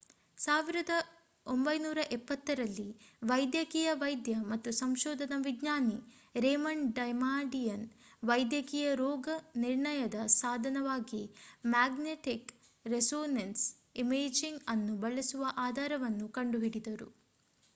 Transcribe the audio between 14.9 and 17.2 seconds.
ಬಳಸುವ ಆಧಾರವನ್ನು ಕಂಡುಹಿಡಿದರು